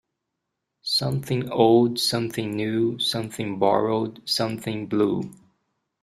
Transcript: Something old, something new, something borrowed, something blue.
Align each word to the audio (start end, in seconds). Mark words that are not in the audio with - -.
Something 0.81 1.51
old, 1.51 1.99
something 1.99 2.55
new, 2.55 2.97
something 2.97 3.59
borrowed, 3.59 4.27
something 4.27 4.87
blue. 4.87 5.31